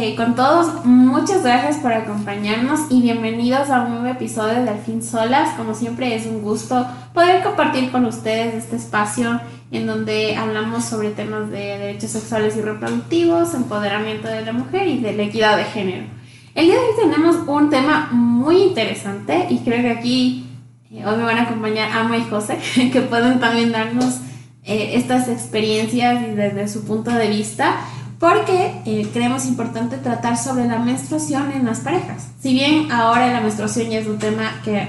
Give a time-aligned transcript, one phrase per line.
[0.00, 4.78] eh, con todos, muchas gracias por acompañarnos y bienvenidos a un nuevo episodio de Al
[4.78, 5.56] fin Solas.
[5.56, 9.40] Como siempre es un gusto poder compartir con ustedes este espacio
[9.72, 15.00] en donde hablamos sobre temas de derechos sexuales y reproductivos, empoderamiento de la mujer y
[15.00, 16.06] de la equidad de género.
[16.54, 20.46] El día de hoy tenemos un tema muy interesante y creo que aquí
[20.92, 22.58] eh, hoy me van a acompañar Ama y José,
[22.92, 24.20] que pueden también darnos
[24.62, 27.80] eh, estas experiencias y desde su punto de vista
[28.18, 32.28] porque eh, creemos importante tratar sobre la menstruación en las parejas.
[32.40, 34.88] Si bien ahora la menstruación ya es un tema que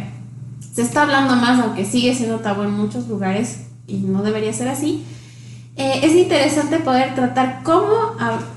[0.74, 4.68] se está hablando más, aunque sigue siendo tabú en muchos lugares y no debería ser
[4.68, 5.04] así,
[5.76, 7.94] eh, es interesante poder tratar cómo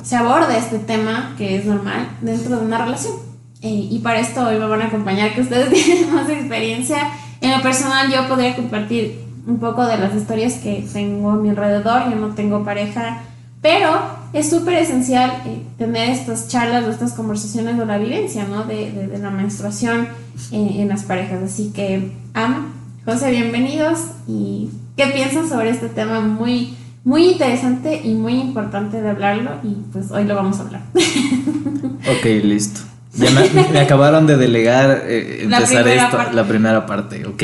[0.03, 3.15] se aborda este tema que es normal dentro de una relación.
[3.61, 7.11] Eh, y para esto hoy me van a acompañar, que ustedes tienen más experiencia.
[7.41, 11.50] En lo personal yo podría compartir un poco de las historias que tengo a mi
[11.50, 12.11] alrededor.
[12.11, 13.23] Yo no tengo pareja
[13.62, 18.64] pero es súper esencial eh, tener estas charlas o estas conversaciones de la vivencia, ¿no?
[18.64, 20.08] De, de, la menstruación
[20.50, 21.42] eh, en las parejas.
[21.42, 22.72] Así que, Am,
[23.05, 23.98] José, bienvenidos.
[24.27, 29.50] ¿Y qué piensan sobre este tema muy, muy interesante y muy importante de hablarlo?
[29.62, 30.83] Y pues hoy lo vamos a hablar.
[30.94, 32.80] ok, listo.
[33.14, 37.42] Ya me, acabaron de delegar eh, empezar esto, la primera parte, ok.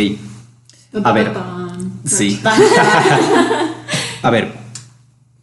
[1.04, 1.30] A ver.
[2.06, 2.40] Sí.
[4.22, 4.54] a ver,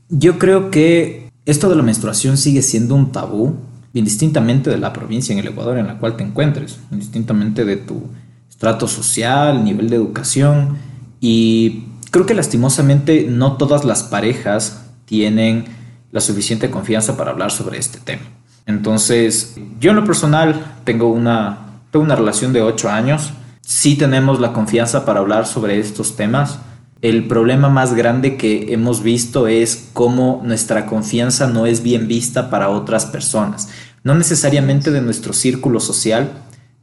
[0.09, 3.55] yo creo que esto de la menstruación sigue siendo un tabú,
[3.93, 8.03] indistintamente de la provincia en el Ecuador en la cual te encuentres, indistintamente de tu
[8.49, 10.77] estrato social, nivel de educación.
[11.21, 15.65] Y creo que lastimosamente no todas las parejas tienen
[16.11, 18.23] la suficiente confianza para hablar sobre este tema.
[18.65, 23.33] Entonces, yo en lo personal tengo una, tengo una relación de 8 años.
[23.61, 26.59] Sí tenemos la confianza para hablar sobre estos temas
[27.01, 32.49] el problema más grande que hemos visto es cómo nuestra confianza no es bien vista
[32.49, 33.69] para otras personas.
[34.03, 36.31] No necesariamente de nuestro círculo social,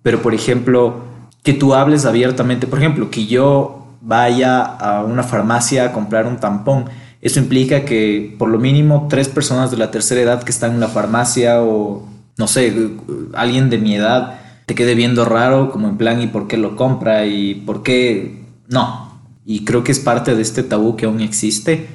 [0.03, 1.03] pero por ejemplo,
[1.43, 6.39] que tú hables abiertamente, por ejemplo, que yo vaya a una farmacia a comprar un
[6.39, 6.87] tampón.
[7.21, 10.81] Eso implica que por lo mínimo tres personas de la tercera edad que están en
[10.81, 12.07] la farmacia o,
[12.37, 12.91] no sé,
[13.35, 16.77] alguien de mi edad te quede viendo raro, como en plan, ¿y por qué lo
[16.77, 17.27] compra?
[17.27, 18.45] ¿Y por qué?
[18.69, 19.12] No,
[19.45, 21.89] y creo que es parte de este tabú que aún existe.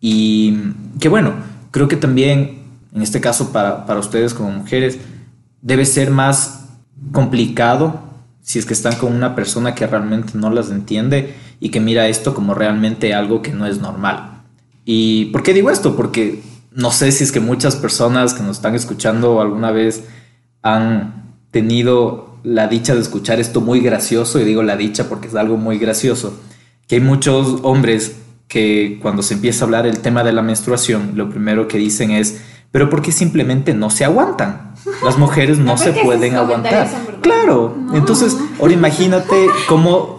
[0.00, 0.56] Y
[0.98, 1.34] que bueno,
[1.70, 2.62] creo que también,
[2.94, 4.98] en este caso para, para ustedes como mujeres,
[5.62, 6.68] debe ser más
[7.12, 8.00] complicado
[8.42, 12.08] si es que están con una persona que realmente no las entiende y que mira
[12.08, 14.42] esto como realmente algo que no es normal.
[14.84, 15.94] ¿Y por qué digo esto?
[15.94, 16.42] Porque
[16.72, 20.04] no sé si es que muchas personas que nos están escuchando alguna vez
[20.62, 25.34] han tenido la dicha de escuchar esto muy gracioso, y digo la dicha porque es
[25.34, 26.40] algo muy gracioso,
[26.90, 28.16] que hay muchos hombres
[28.48, 32.10] que cuando se empieza a hablar el tema de la menstruación, lo primero que dicen
[32.10, 32.40] es,
[32.72, 34.74] pero ¿por qué simplemente no se aguantan?
[35.04, 36.88] Las mujeres no, se pueden aguantar.
[37.20, 40.18] Claro, entonces ahora imagínate cómo,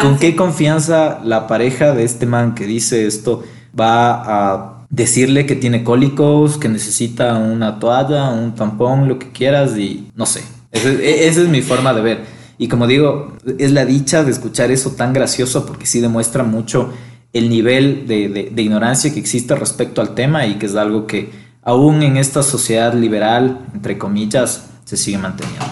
[0.00, 3.42] con qué confianza la pareja de este man que dice esto
[3.76, 9.76] va a decirle que tiene cólicos, que necesita una toalla, un tampón, lo que quieras
[9.76, 10.44] y no sé.
[10.70, 12.33] esa es mi forma de ver.
[12.58, 16.90] Y como digo, es la dicha de escuchar eso tan gracioso porque sí demuestra mucho
[17.32, 21.30] el nivel de, ignorancia que existe respecto al tema y que es algo que
[21.62, 25.64] aún en esta sociedad liberal, entre comillas, se sigue manteniendo.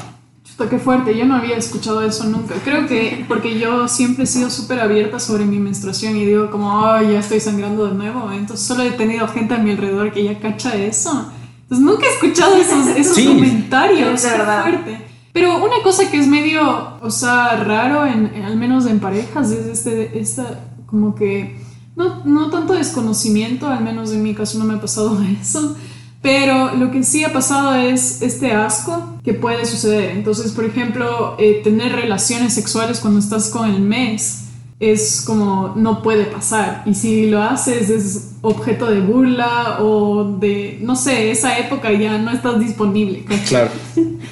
[0.42, 2.56] Chuta, qué fuerte, yo no había escuchado eso nunca.
[2.64, 6.84] Creo que porque yo siempre he sido súper abierta sobre mi menstruación y digo como,
[6.84, 8.32] ay, ya estoy sangrando de nuevo.
[8.32, 11.30] Entonces solo he tenido gente a mi alrededor que ya cacha eso.
[11.62, 14.20] Entonces nunca he escuchado esos, esos comentarios.
[14.20, 14.62] de verdad.
[14.62, 15.11] Fuerte.
[15.32, 19.66] Pero una cosa que es medio, o sea, raro, en, al menos en parejas, es
[19.66, 21.56] este, esta, como que,
[21.96, 25.76] no, no tanto desconocimiento, al menos en mi caso no me ha pasado eso,
[26.20, 30.10] pero lo que sí ha pasado es este asco que puede suceder.
[30.10, 34.44] Entonces, por ejemplo, eh, tener relaciones sexuales cuando estás con el mes
[34.78, 36.82] es como no puede pasar.
[36.86, 42.18] Y si lo haces es objeto de burla o de, no sé, esa época ya
[42.18, 43.24] no estás disponible.
[43.48, 43.70] Claro.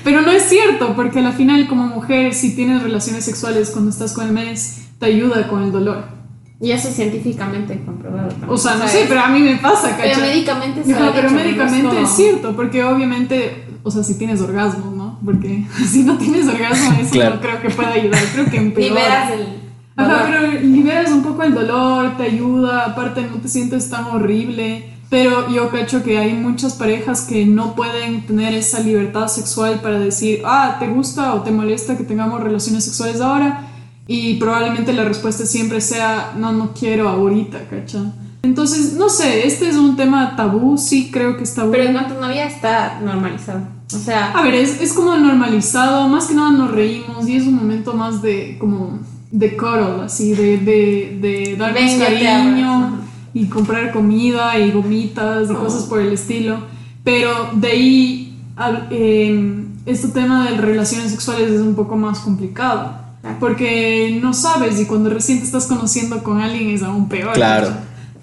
[0.05, 4.13] Pero no es cierto, porque al final como mujer, si tienes relaciones sexuales cuando estás
[4.13, 6.05] con el mes, te ayuda con el dolor.
[6.61, 8.29] Y eso es científicamente comprobado.
[8.49, 10.15] O sea, no sé, pero a mí me pasa, ¿cachai?
[10.15, 15.19] Pero médicamente no, pero médicamente es cierto, porque obviamente, o sea, si tienes orgasmo, ¿no?
[15.25, 18.23] Porque si no tienes orgasmo, eso no creo que pueda ayudar.
[18.35, 18.95] Creo que empeora.
[18.95, 19.61] Liberas el
[19.97, 24.95] Ajá, pero liberas un poco el dolor, te ayuda, aparte no te sientes tan horrible.
[25.11, 29.99] Pero yo cacho que hay muchas parejas que no pueden tener esa libertad sexual para
[29.99, 33.67] decir, ah, ¿te gusta o te molesta que tengamos relaciones sexuales ahora?
[34.07, 38.13] Y probablemente la respuesta siempre sea, no, no quiero ahorita, ¿cacha?
[38.43, 41.73] Entonces, no sé, este es un tema tabú, sí creo que está bueno.
[41.73, 43.63] Pero en cuanto novia está normalizado.
[43.93, 44.31] O sea.
[44.31, 47.95] A ver, es, es, como normalizado, más que nada nos reímos y es un momento
[47.95, 49.01] más de como
[49.33, 53.00] de cuddle, así, de, de, de darnos cariño
[53.33, 56.59] y comprar comida y gomitas y cosas por el estilo.
[57.05, 58.39] Pero de ahí,
[58.91, 63.01] eh, este tema de relaciones sexuales es un poco más complicado.
[63.39, 67.35] Porque no sabes y cuando recién te estás conociendo con alguien es aún peor.
[67.35, 67.69] Claro.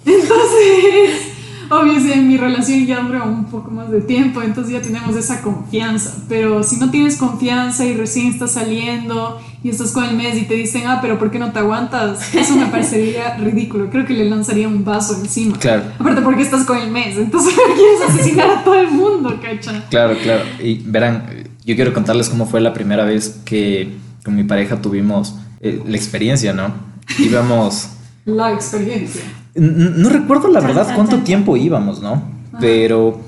[0.06, 1.28] Entonces,
[1.70, 5.42] obviamente en mi relación ya dura un poco más de tiempo, entonces ya tenemos esa
[5.42, 6.24] confianza.
[6.28, 10.46] Pero si no tienes confianza y recién estás saliendo y estás con el mes y
[10.46, 12.34] te dicen, ah, pero ¿por qué no te aguantas?
[12.34, 13.90] Eso me parecería ridículo.
[13.90, 15.58] Creo que le lanzaría un vaso encima.
[15.58, 15.84] Claro.
[16.00, 19.86] Aparte, porque estás con el mes, entonces quieres asesinar a todo el mundo, cacha.
[19.90, 20.44] Claro, claro.
[20.62, 21.26] Y verán,
[21.66, 25.98] yo quiero contarles cómo fue la primera vez que con mi pareja tuvimos eh, la
[25.98, 26.74] experiencia, ¿no?
[27.18, 27.90] Íbamos.
[28.26, 29.22] La experiencia.
[29.56, 32.30] No, recuerdo la verdad cuánto tiempo íbamos, ¿no?
[32.60, 33.22] Pero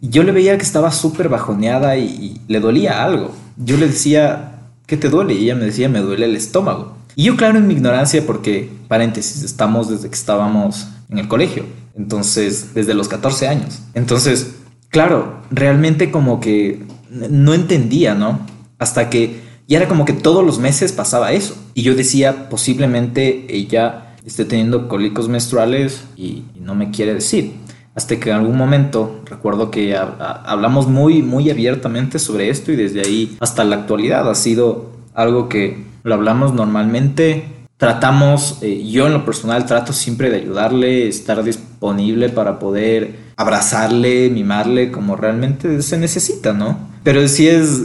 [0.00, 3.32] yo le veía que estaba súper bajoneada y, le dolía algo.
[3.58, 4.55] Yo le decía,
[4.86, 5.34] ¿qué te duele?
[5.34, 6.96] Y ella me decía, me duele el estómago.
[7.14, 11.64] Y yo, claro, en mi ignorancia, porque, paréntesis, estamos desde que estábamos en el colegio.
[11.96, 13.80] Entonces, desde los 14 años.
[13.94, 14.56] Entonces,
[14.90, 18.40] claro, realmente como que no entendía, ¿no?
[18.78, 21.56] Hasta que ya era como que todos los meses pasaba eso.
[21.74, 27.54] Y yo decía, posiblemente ella esté teniendo cólicos menstruales y, no me quiere decir.
[27.96, 33.00] Hasta que en algún momento recuerdo que hablamos muy, muy abiertamente sobre esto y desde
[33.00, 37.48] ahí hasta la actualidad ha sido algo que lo hablamos normalmente.
[37.78, 44.30] Tratamos, eh, yo en lo personal trato siempre de ayudarle, estar disponible para poder abrazarle,
[44.30, 46.78] mimarle como realmente se necesita, ¿no?
[47.02, 47.82] Pero sí es,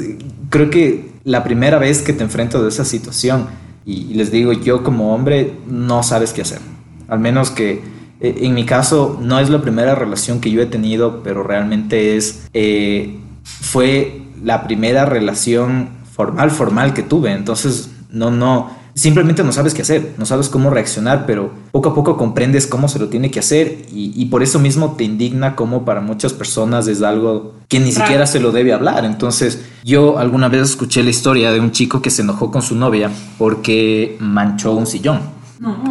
[0.50, 3.48] creo que la primera vez que te enfrento de esa situación,
[3.86, 6.60] y, les digo, yo como hombre no sabes qué hacer.
[7.08, 7.82] Al menos que
[8.22, 12.16] eh, en mi caso no es la primera relación que yo he tenido, pero realmente
[12.16, 17.32] es, eh, fue la primera relación formal, formal que tuve.
[17.32, 21.96] Entonces, no, no, simplemente no sabes qué hacer, no sabes cómo reaccionar, pero poco a
[21.96, 25.86] poco comprendes cómo se lo tiene que hacer y, por eso mismo te indigna como
[25.86, 29.06] para muchas personas es algo que ni siquiera se lo debe hablar.
[29.06, 32.76] Entonces yo alguna vez escuché la historia de un chico que se enojó con su
[32.76, 35.22] novia porque manchó un sillón.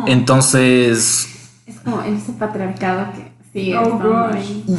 [0.07, 1.29] Entonces...
[1.71, 3.31] Es como ese patriarcado que...
[3.53, 4.31] Sí, oh,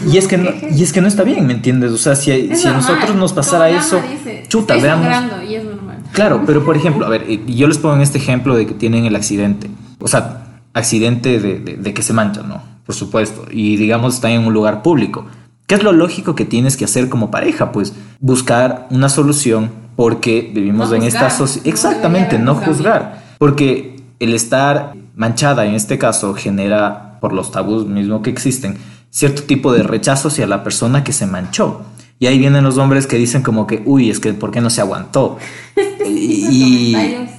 [0.10, 1.92] y es que no, y es que no está bien, ¿me entiendes?
[1.92, 4.02] O sea, si, si a nosotros nos pasara eso,
[4.48, 5.08] chuta, veamos.
[5.46, 5.98] Y es normal.
[6.14, 9.06] Claro, pero por ejemplo, a ver, yo les pongo en este ejemplo de que tienen
[9.06, 9.70] el accidente.
[10.00, 12.62] O sea, accidente de, que se manchan, ¿no?
[12.86, 13.46] Por supuesto.
[13.52, 15.26] Y digamos, están en un lugar público.
[15.68, 17.74] ¿Qué es lo lógico que tienes que hacer como pareja?
[17.74, 21.68] Pues buscar una solución porque vivimos en esta sociedad.
[21.68, 23.22] Exactamente, no juzgar.
[23.38, 23.91] Porque
[24.22, 28.78] el estar manchada en este caso genera, por los tabús mismos que existen,
[29.10, 31.82] cierto tipo de rechazo hacia la persona que se manchó.
[32.20, 34.70] Y ahí vienen los hombres que dicen como que, uy, es que ¿por qué no
[34.70, 35.40] se aguantó?
[36.08, 36.96] y,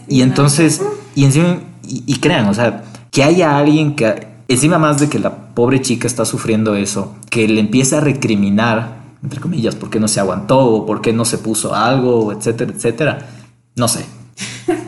[0.08, 0.82] y, entonces,
[1.14, 2.82] y encima, y, crean, o sea,
[3.12, 7.46] que haya alguien que, encima más de que la pobre chica está sufriendo eso, que
[7.46, 11.24] le empiece a recriminar, entre comillas, por qué no se aguantó, o por qué no
[11.24, 13.26] se puso algo, etcétera, etcétera,
[13.76, 14.04] no sé.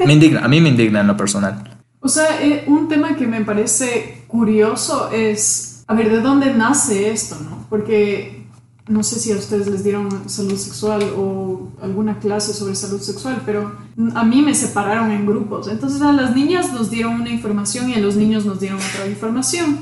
[0.04, 1.73] Me indigna, a mí me indigna en lo personal.
[2.04, 7.10] O sea, eh, un tema que me parece curioso es, a ver, ¿de dónde nace
[7.10, 7.64] esto, no?
[7.70, 8.44] Porque
[8.86, 13.40] no sé si a ustedes les dieron salud sexual o alguna clase sobre salud sexual,
[13.46, 13.72] pero
[14.14, 15.66] a mí me separaron en grupos.
[15.68, 19.06] Entonces a las niñas nos dieron una información y a los niños nos dieron otra
[19.06, 19.78] información.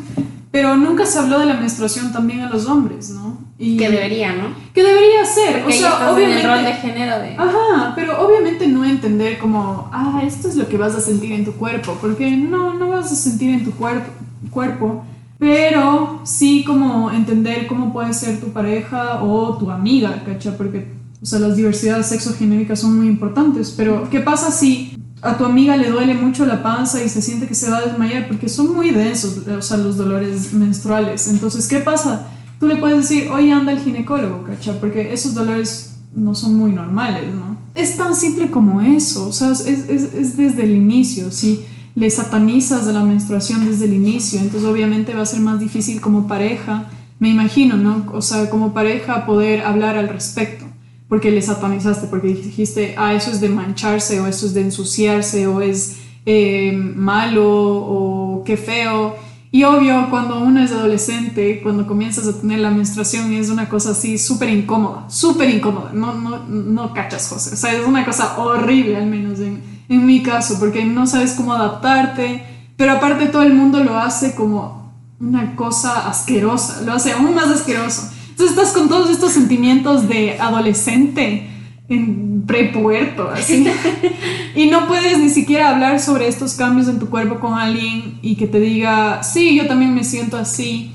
[0.52, 3.31] Pero nunca se habló de la menstruación también a los hombres, ¿no?
[3.64, 4.54] Y que debería, ¿no?
[4.74, 5.64] Que debería ser.
[5.64, 6.40] o sea, obviamente.
[6.40, 7.34] En el rol de género de.
[7.36, 11.44] Ajá, pero obviamente no entender como, ah, esto es lo que vas a sentir en
[11.44, 14.10] tu cuerpo, porque no, no vas a sentir en tu cuerpo,
[14.50, 15.04] cuerpo
[15.42, 20.56] pero sí como entender cómo puede ser tu pareja o tu amiga, ¿cacha?
[20.56, 20.86] Porque,
[21.20, 25.76] o sea, las diversidades sexogenéricas son muy importantes, pero ¿qué pasa si a tu amiga
[25.76, 28.28] le duele mucho la panza y se siente que se va a desmayar?
[28.28, 31.26] Porque son muy densos, o sea, los dolores menstruales.
[31.26, 32.28] Entonces, ¿qué pasa?
[32.62, 34.78] Tú le puedes decir, oye, anda al ginecólogo, ¿cacha?
[34.78, 37.56] Porque esos dolores no son muy normales, ¿no?
[37.74, 41.64] Es tan simple como eso, o sea, es, es, es desde el inicio, ¿sí?
[41.96, 46.00] le satanizas de la menstruación desde el inicio, entonces obviamente va a ser más difícil
[46.00, 46.88] como pareja,
[47.18, 48.06] me imagino, ¿no?
[48.12, 50.64] O sea, como pareja poder hablar al respecto,
[51.08, 55.48] porque le satanizaste, porque dijiste, ah, eso es de mancharse, o eso es de ensuciarse,
[55.48, 59.16] o es eh, malo, o qué feo.
[59.54, 63.90] Y obvio, cuando uno es adolescente, cuando comienzas a tener la menstruación, es una cosa
[63.90, 65.90] así súper incómoda, súper incómoda.
[65.92, 67.52] No, no, no cachas, José.
[67.52, 71.34] O sea, es una cosa horrible, al menos en, en mi caso, porque no sabes
[71.34, 72.42] cómo adaptarte,
[72.78, 74.90] pero aparte todo el mundo lo hace como
[75.20, 78.08] una cosa asquerosa, lo hace aún más asqueroso.
[78.30, 81.51] Entonces estás con todos estos sentimientos de adolescente
[81.94, 83.66] en prepuerto, así.
[84.54, 88.36] y no puedes ni siquiera hablar sobre estos cambios en tu cuerpo con alguien y
[88.36, 90.92] que te diga, sí, yo también me siento así,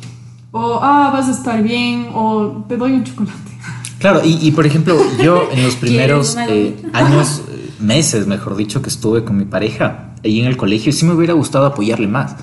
[0.52, 3.38] o, ah, vas a estar bien, o te doy un chocolate.
[4.00, 7.42] Claro, y, por ejemplo, yo en los primeros eh, años,
[7.80, 11.34] meses, mejor dicho, que estuve con mi pareja ahí en el colegio, sí me hubiera
[11.34, 12.36] gustado apoyarle más,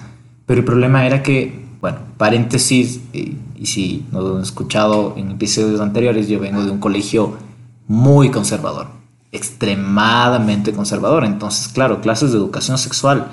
[0.47, 5.81] pero el problema era que, bueno, paréntesis, y, y si no han escuchado en episodios
[5.81, 7.37] anteriores, yo vengo de un colegio
[7.87, 8.89] muy conservador,
[9.33, 11.25] extremadamente conservador.
[11.25, 13.29] Entonces, claro, clases de educación sexual,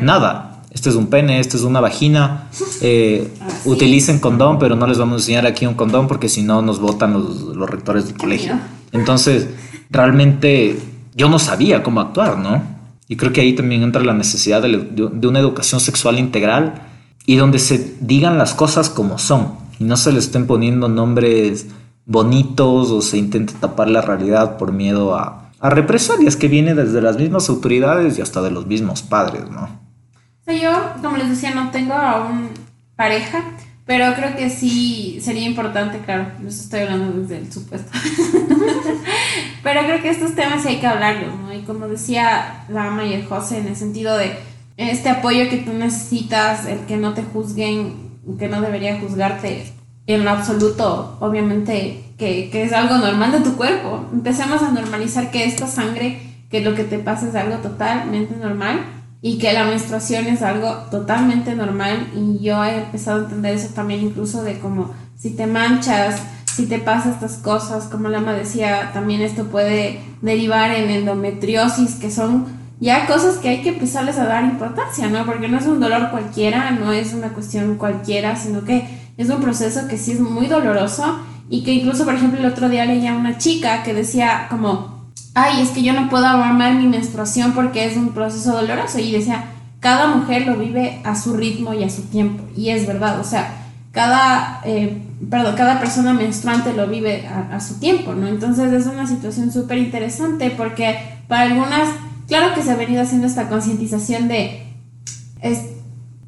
[0.00, 0.48] nada.
[0.70, 2.48] Este es un pene, este es una vagina.
[2.84, 6.42] Eh, ah, utilicen condón, pero no les vamos a enseñar aquí un condón porque si
[6.42, 8.58] no nos votan los, rectores del colegio.
[8.90, 9.50] Entonces,
[9.88, 10.80] realmente
[11.14, 12.60] yo no sabía cómo actuar, ¿no?
[13.06, 14.78] Y creo que ahí también entra la necesidad de,
[15.12, 16.88] de una educación sexual integral
[17.24, 21.66] y donde se digan las cosas como son y no se le estén poniendo nombres
[22.06, 27.00] bonitos o se intente tapar la realidad por miedo a, a represalias que viene desde
[27.00, 29.68] las mismas autoridades y hasta de los mismos padres, ¿no?
[30.46, 32.50] Yo, como les decía, no tengo aún
[32.96, 33.44] pareja,
[33.86, 37.90] pero creo que sí sería importante, claro, les estoy hablando desde el supuesto.
[39.62, 41.52] pero creo que estos temas sí hay que hablarlos, ¿no?
[41.52, 44.36] Y como decía la ama y el José, en el sentido de
[44.76, 49.72] este apoyo que tú necesitas, el que no te juzguen, que no debería juzgarte,
[50.06, 54.08] en lo absoluto, obviamente, que, que, es algo normal de tu cuerpo.
[54.12, 58.80] Empecemos a normalizar que esta sangre, que lo que te pasa es algo totalmente normal
[59.20, 63.68] y que la menstruación es algo totalmente normal y yo he empezado a entender eso
[63.72, 68.90] también incluso de como si te manchas, si te pasa estas cosas, como Lama decía,
[68.92, 72.46] también esto puede derivar en endometriosis, que son
[72.80, 75.24] ya cosas que hay que empezarles a dar importancia, ¿no?
[75.24, 79.40] Porque no es un dolor cualquiera, no es una cuestión cualquiera, sino que es un
[79.40, 83.14] proceso que sí es muy doloroso y que incluso, por ejemplo, el otro día leía
[83.14, 87.84] una chica que decía como, ay, es que yo no puedo amar mi menstruación porque
[87.84, 89.46] es un proceso doloroso y decía,
[89.80, 93.24] cada mujer lo vive a su ritmo y a su tiempo y es verdad, o
[93.24, 93.62] sea,
[93.92, 98.26] cada, eh, cada persona menstruante lo vive a, su tiempo, ¿no?
[98.26, 100.98] Entonces es una situación súper interesante porque
[101.28, 101.88] para algunas,
[102.26, 104.66] claro que se ha venido haciendo esta concientización de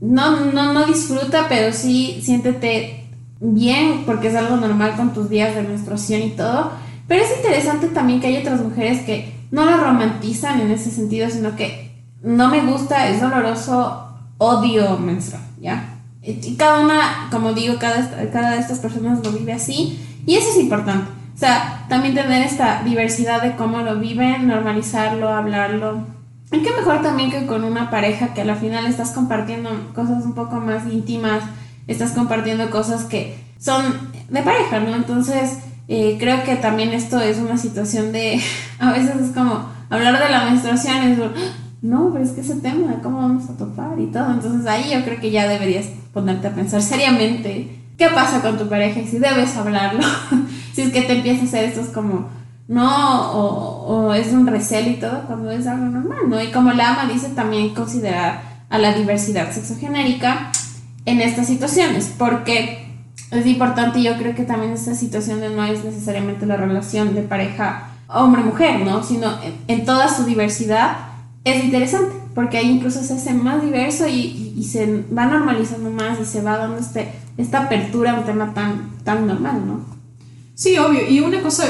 [0.04, 3.06] no, no, no disfruta, pero sí siéntete
[3.40, 6.73] bien porque es algo normal con tus días de menstruación y todo.
[7.08, 11.28] Pero es interesante también que hay otras mujeres que no lo romantizan en ese sentido,
[11.30, 11.92] sino que
[12.23, 14.08] no me gusta, es doloroso,
[14.38, 16.00] odio menstruar, ¿ya?
[16.23, 20.49] Y cada una, como digo, cada, cada de estas personas lo vive así y eso
[20.50, 21.11] es importante.
[21.34, 26.06] O sea, también tener esta diversidad de cómo lo viven, normalizarlo, hablarlo.
[26.62, 30.34] Qué mejor también que con una pareja que a la final estás compartiendo cosas un
[30.34, 31.42] poco más íntimas,
[31.87, 33.82] estás compartiendo cosas que son
[34.28, 34.94] de pareja, ¿no?
[34.94, 35.58] Entonces,
[35.88, 38.40] eh, creo que también esto es una situación de,
[38.78, 41.18] a veces es como hablar de la menstruación, es,
[41.82, 44.30] no, pero es que ese tema, ¿cómo vamos a topar y todo?
[44.32, 48.68] Entonces ahí yo creo que ya deberías ponerte a pensar seriamente qué pasa con tu
[48.68, 50.02] pareja y si debes hablarlo,
[50.73, 52.28] si es que te empieza a hacer estos como
[52.68, 53.33] ¿no?
[53.33, 56.40] O, es un recel y todo cuando es algo normal, ¿no?
[56.40, 60.52] Y como la ama dice, también considerar a la diversidad sexogenérica
[61.04, 62.87] en estas situaciones, porque
[63.30, 67.88] es importante, yo creo que también esta situación no es necesariamente la relación de pareja
[68.09, 69.02] hombre-mujer, ¿no?
[69.02, 69.33] Sino
[69.66, 70.97] en, toda su diversidad
[71.44, 76.18] es interesante, porque ahí incluso se hace más diverso y, y, se va normalizando más
[76.21, 79.93] y se va dando este, esta apertura a un tema tan, tan normal, ¿no?
[80.56, 81.00] Sí, obvio.
[81.08, 81.64] Y una cosa,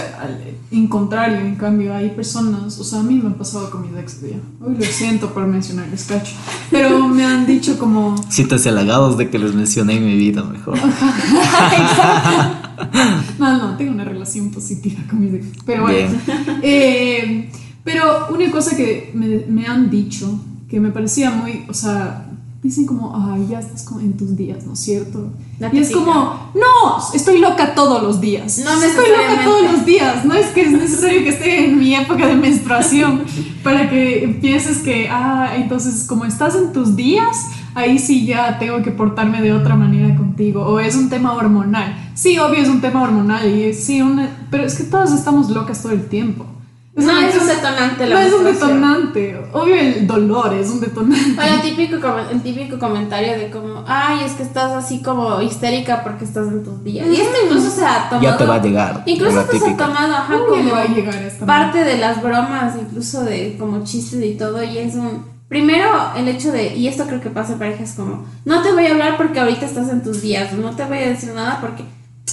[0.71, 3.99] en contrario, en cambio, hay personas, o sea, a mí me ha pasado con mi
[3.99, 4.37] ex día.
[4.61, 6.35] Hoy lo siento por mencionarles, cacho.
[6.71, 8.15] Pero me han dicho como.
[8.29, 10.79] Siéntase halagados de que les mencioné en mi vida mejor.
[13.39, 15.47] no, no, tengo una relación positiva con mi ex.
[15.65, 16.19] Pero bueno.
[16.63, 17.51] Eh,
[17.85, 20.39] pero una cosa que me, me han dicho
[20.69, 22.24] que me parecía muy, o sea,
[22.65, 25.29] dicen como, ay, ya estás en tus días, ¿no es cierto?
[25.71, 28.59] y es como, no, estoy loca todos los días.
[28.65, 30.25] No Estoy loca todos los días.
[30.25, 33.23] No es que es necesario que esté en mi época de menstruación
[33.63, 37.37] para que pienses que, ah, entonces como estás en tus días,
[37.75, 40.63] ahí sí ya tengo que portarme de otra manera contigo.
[40.63, 42.13] O es un tema hormonal.
[42.15, 44.03] Sí, obvio es un tema hormonal, y sí,
[44.51, 46.47] pero es que todas estamos locas todo el tiempo
[46.97, 49.43] no es un detonante la No es un detonante.
[49.53, 51.43] Obvio el dolor es un detonante.
[51.43, 51.97] el típico,
[52.31, 56.63] el típico comentario de como, ay, es que estás así como histérica porque estás en
[56.63, 57.07] tus días.
[57.09, 58.23] Y esto incluso se ha tomado.
[58.23, 59.03] Ya te va a llegar.
[59.07, 64.35] Incluso esto se ha tomado como parte de las bromas, incluso de como chistes y
[64.35, 64.63] todo.
[64.63, 65.35] Y es un.
[65.49, 68.87] Primero, el hecho de, y esto creo que pasa en parejas como, no te voy
[68.87, 71.85] a hablar porque ahorita estás en tus días, no te voy a decir nada porque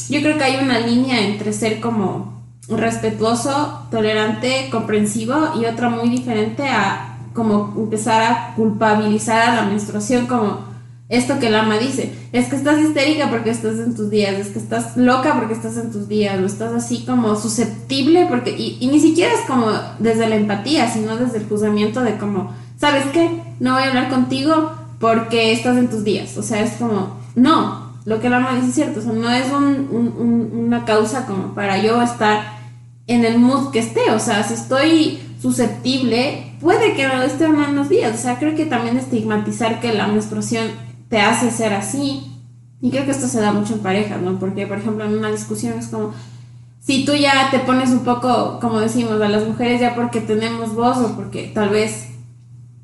[0.09, 2.40] yo creo que hay una línea entre ser como
[2.77, 10.27] respetuoso, tolerante, comprensivo y otra muy diferente a como empezar a culpabilizar a la menstruación
[10.27, 10.71] como
[11.11, 14.47] esto que el ama dice, es que estás histérica porque estás en tus días, es
[14.47, 18.87] que estás loca porque estás en tus días, o estás así como susceptible porque, y,
[18.87, 19.67] ni siquiera es como
[19.99, 23.43] desde la empatía, sino desde el juzgamiento de como, ¿sabes qué?
[23.59, 27.91] No voy a hablar contigo porque estás en tus días, o sea, es como, no,
[28.05, 31.77] lo que el ama dice es cierto, o sea, no es una causa como para
[31.83, 32.60] yo estar
[33.11, 37.89] en el mood que esté, o sea, si estoy susceptible, puede que no esté unos
[37.89, 40.67] días, o sea, creo que también estigmatizar que la menstruación
[41.09, 42.27] te hace ser así.
[42.79, 44.39] Y creo que esto se da mucho en parejas, ¿no?
[44.39, 46.13] Porque, por ejemplo, en una discusión es como,
[46.79, 50.73] si tú ya te pones un poco, como decimos, a las mujeres ya porque tenemos
[50.73, 52.07] voz o porque tal vez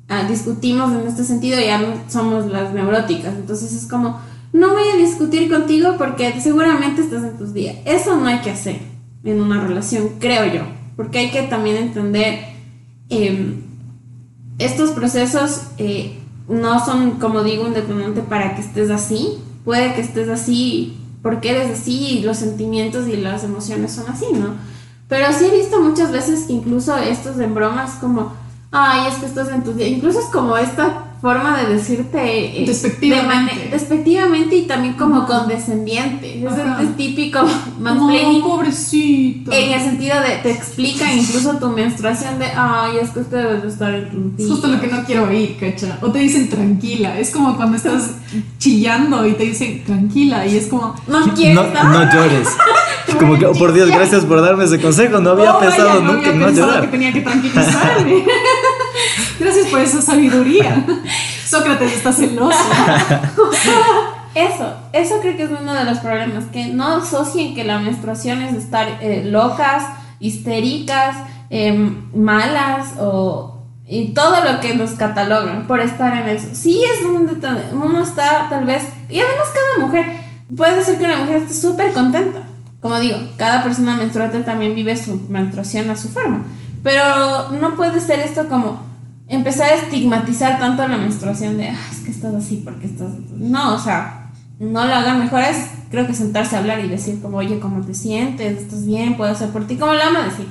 [0.08, 3.34] ah, discutimos en este sentido, ya somos las neuróticas.
[3.34, 4.20] Entonces es como,
[4.52, 7.76] no voy a discutir contigo porque seguramente estás en tus días.
[7.84, 10.62] Eso no hay que hacer en una relación, creo yo.
[10.96, 12.40] Porque hay que también entender
[13.08, 13.62] em,
[14.58, 15.62] estos procesos.
[15.78, 19.38] Eh, no son, como digo, un detonante para que estés así.
[19.64, 24.26] Puede que estés así porque eres así y los sentimientos y las emociones son así,
[24.32, 24.54] ¿no?
[25.08, 28.32] Pero sí he visto muchas veces incluso estos en bromas como,
[28.70, 29.90] ay, es que estás en tus días.
[29.90, 33.68] Incluso es como esta forma de decirte eh, despectivamente.
[33.70, 36.44] despectivamente y también como condescendiente.
[36.44, 37.40] Es, típico
[37.80, 38.40] mansplaining.
[38.40, 39.52] No, pobrecito.
[39.52, 43.68] En el sentido de te explican incluso tu menstruación de, ay, es que usted debe
[43.68, 45.98] estar en tu Es justo lo que no quiero oír, cacha.
[46.02, 47.18] O te dicen tranquila.
[47.18, 48.12] Es como cuando estás
[48.58, 52.48] chillando y te dicen tranquila y es como, no quiero no, no llores.
[53.18, 55.20] como que, oh, por Dios, gracias por darme ese consejo.
[55.20, 56.82] No había pensado nunca en no llorar.
[56.82, 58.24] que tenía que tranquilizarme.
[59.38, 60.84] Gracias por esa sabiduría.
[61.46, 62.58] Sócrates está celoso.
[64.34, 68.40] Eso, eso creo que es uno de los problemas, que no asocien que la menstruación
[68.42, 69.82] es estar eh, locas,
[70.20, 71.16] histéricas,
[71.50, 73.58] em, malas o
[73.88, 76.48] y todo lo que nos catalogan por estar en eso.
[76.52, 77.32] Sí es donde
[77.72, 80.04] uno está tal vez, y además cada mujer,
[80.54, 82.42] puede ser que una mujer esté súper contenta.
[82.80, 86.44] Como digo, cada persona menstruante también vive su menstruación a su forma.
[86.82, 88.82] Pero no puede ser esto como,
[89.28, 93.10] empezar a estigmatizar tanto la menstruación de, es que estás así porque estás...
[93.36, 97.20] No, o sea, no lo hagan mejor es, creo que sentarse a hablar y decir
[97.20, 98.62] como, oye, ¿cómo te sientes?
[98.62, 99.16] ¿Estás bien?
[99.16, 99.76] ¿Puedo hacer por ti?
[99.76, 100.48] Como la ama decir.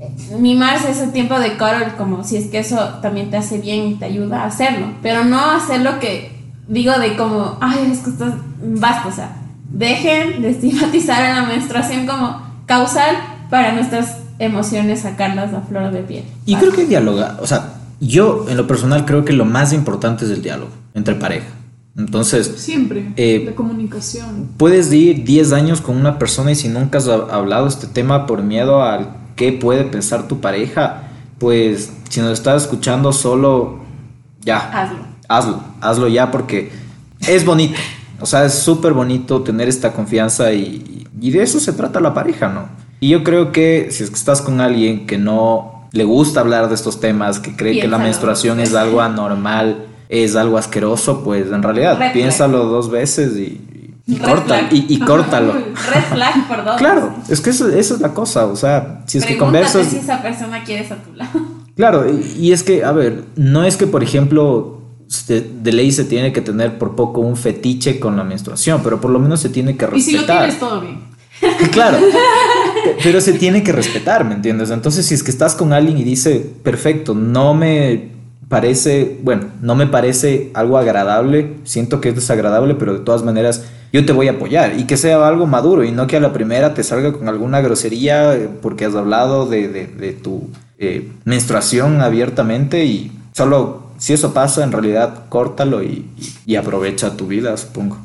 [0.00, 3.88] Eh, mimarse ese tiempo de Carol como si es que eso también te hace bien
[3.88, 6.38] y te ayuda a hacerlo, pero no hacer lo que
[6.68, 9.36] digo de como, ay, es que estás, basta, o sea,
[9.70, 13.16] dejen de estigmatizar a la menstruación como causal
[13.50, 16.24] para nuestras emociones sacarlas a flor de piel.
[16.46, 20.24] Y creo que dialoga, o sea, yo, en lo personal, creo que lo más importante
[20.24, 21.48] es el diálogo entre pareja.
[21.96, 22.54] Entonces.
[22.56, 23.12] Siempre.
[23.16, 24.50] Eh, la comunicación.
[24.56, 28.42] Puedes ir 10 años con una persona y si nunca has hablado este tema por
[28.42, 31.08] miedo al qué puede pensar tu pareja,
[31.38, 33.80] pues si nos estás escuchando solo,
[34.42, 34.58] ya.
[34.58, 34.98] Hazlo.
[35.28, 36.70] Hazlo, hazlo ya porque
[37.26, 37.78] es bonito.
[38.20, 42.14] O sea, es súper bonito tener esta confianza y, y de eso se trata la
[42.14, 42.68] pareja, ¿no?
[43.00, 46.68] Y yo creo que si es que estás con alguien que no le gusta hablar
[46.68, 51.50] de estos temas, que cree que la menstruación es algo anormal, es algo asqueroso, pues
[51.50, 53.60] en realidad piénsalo dos veces y,
[54.06, 55.52] y, corta, y, córtalo.
[55.52, 56.76] Red flag por dos.
[56.76, 59.86] Claro, es que eso, es la cosa, o sea, si es que conversas...
[59.86, 61.38] si esa persona quieres a tu lado.
[61.78, 64.82] Claro, y, es que, a ver, no es que, por ejemplo,
[65.28, 69.12] de, ley se tiene que tener por poco un fetiche con la menstruación, pero por
[69.12, 70.00] lo menos se tiene que respetar.
[70.00, 70.98] Y si lo tienes, todo bien.
[71.70, 71.98] Claro,
[73.02, 74.70] pero se tiene que respetar, ¿me entiendes?
[74.70, 78.10] Entonces, si es que estás con alguien y dice, perfecto, no me
[78.48, 83.64] parece, bueno, no me parece algo agradable, siento que es desagradable, pero de todas maneras
[83.92, 86.32] yo te voy a apoyar y que sea algo maduro y no que a la
[86.32, 92.84] primera te salga con alguna grosería eh, porque has hablado de, tu eh, menstruación abiertamente
[92.84, 97.98] y solo si eso pasa, en realidad córtalo y aprovecha tu vida, supongo.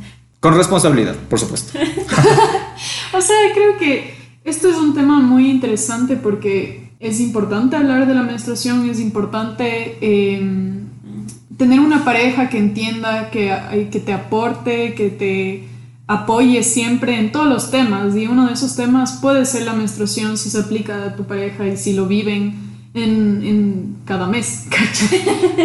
[0.43, 1.79] Con responsabilidad, por supuesto.
[3.13, 4.13] o sea, creo que
[4.43, 9.97] esto es un tema muy interesante porque es importante hablar de la menstruación, es importante
[10.01, 10.85] em,
[11.57, 15.67] tener una pareja que entienda, que, que te aporte, que te
[16.07, 18.15] apoye siempre en todos los temas.
[18.15, 21.67] Y uno de esos temas puede ser la menstruación si se aplica a tu pareja
[21.67, 24.67] y si lo viven en, en cada mes,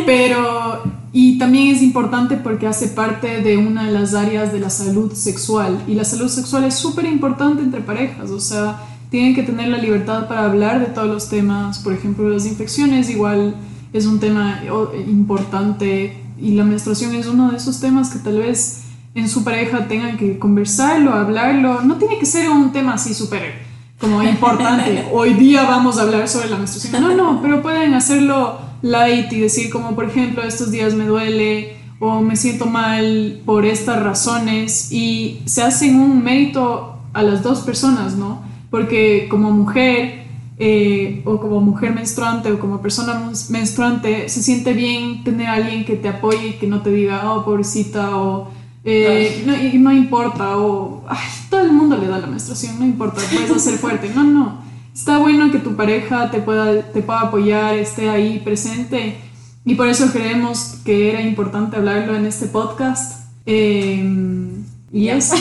[0.06, 4.70] Pero, y también es importante porque hace parte de una de las áreas de la
[4.70, 5.82] salud sexual.
[5.86, 9.78] Y la salud sexual es súper importante entre parejas, o sea, tienen que tener la
[9.78, 13.54] libertad para hablar de todos los temas, por ejemplo, las infecciones, igual
[13.92, 14.60] es un tema
[15.06, 18.82] importante y la menstruación es uno de esos temas que tal vez
[19.14, 21.80] en su pareja tengan que conversarlo, hablarlo.
[21.82, 23.67] No tiene que ser un tema así súper
[23.98, 25.06] como importante.
[25.12, 27.02] Hoy día vamos a hablar sobre la menstruación.
[27.02, 31.76] No, no, pero pueden hacerlo light y decir como por ejemplo estos días me duele
[31.98, 37.60] o me siento mal por estas razones y se hacen un mérito a las dos
[37.60, 38.40] personas, ¿no?
[38.70, 40.26] Porque como mujer
[40.60, 45.84] eh, o como mujer menstruante o como persona menstruante se siente bien tener a alguien
[45.84, 48.48] que te apoye y que no te diga, oh, pobrecita o
[48.84, 51.18] eh, no, y no importa, o ay,
[51.50, 54.10] todo el mundo le da la menstruación, no importa, puedes hacer fuerte.
[54.14, 54.62] No, no.
[54.94, 59.18] Está bueno que tu pareja te pueda, te pueda apoyar, esté ahí presente.
[59.64, 63.28] Y por eso creemos que era importante hablarlo en este podcast.
[63.46, 65.36] Em, y eso.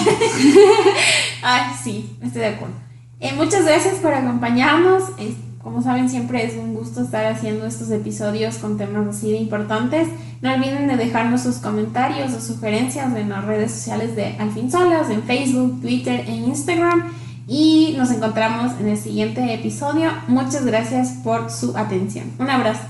[1.44, 2.76] ay, sí, estoy de acuerdo.
[3.20, 5.04] Eh, muchas gracias por acompañarnos.
[5.68, 10.08] Como saben, siempre es un gusto estar haciendo estos episodios con temas así de importantes.
[10.42, 15.10] No olviden de dejarnos sus comentarios o sugerencias en las redes sociales de Alfin Solas,
[15.10, 17.12] en Facebook, Twitter e Instagram.
[17.50, 20.10] Y nos encontramos en el siguiente episodio.
[20.30, 22.32] Muchas gracias por su atención.
[22.40, 22.84] Un abrazo.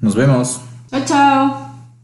[0.00, 0.60] Nos vemos.
[0.90, 1.65] Chao, chao.